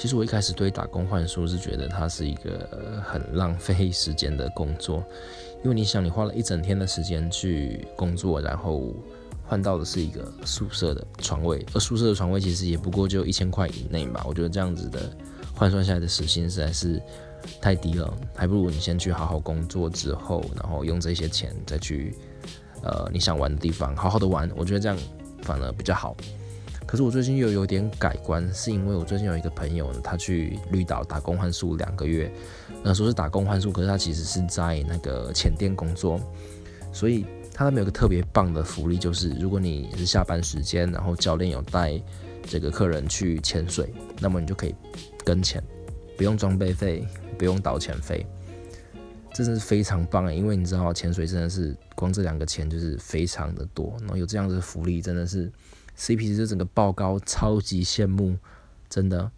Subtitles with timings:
[0.00, 5.04] 其实我一开始对打工换宿是觉得它是一个很浪费时间的工作，
[5.62, 8.94] 因为你想，你花了一整天的时间去工作，然后
[9.44, 14.24] 换到的是一个宿舍的床位，而宿舍的床位其实也不过就一千块以内吧。
[14.26, 15.14] 我觉得这样子的
[15.54, 16.98] 换算下来的时薪实在是
[17.60, 22.14] 太低了，还不如你先去好好工作之后，然后用这些钱再去
[22.82, 24.50] 呃你想玩的地方好好的玩。
[24.56, 24.96] 我觉得这样
[25.42, 26.16] 反而比较好。
[26.90, 32.28] 可是我最近又有点改观，是因为我最近有一个朋友呢，他去绿岛打工换宿两个月，
[32.82, 36.20] 那，说是打工换宿，可是他其实是在那个浅店工作，
[36.92, 41.96] 所以他那边有个特别棒的福利，就是如果你是下班时间，然后教练有带
[42.42, 44.74] 这个客人去潜水，那么你就可以
[45.24, 45.62] 跟潜，
[46.16, 47.06] 不用装备费，
[47.38, 48.26] 不用导潜费，
[49.32, 55.48] 真的是非常棒因为你知道潜水真的是光这两个钱就是非常的多，然后有这样的福利真的是。
[56.00, 58.38] CP 值整个爆高，超级羡慕，
[58.88, 59.30] 真的。